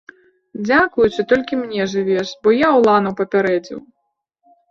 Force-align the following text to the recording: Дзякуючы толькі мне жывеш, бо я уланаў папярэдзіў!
Дзякуючы 0.67 1.25
толькі 1.33 1.59
мне 1.59 1.83
жывеш, 1.93 2.27
бо 2.47 2.53
я 2.65 2.69
уланаў 2.79 3.13
папярэдзіў! 3.19 3.79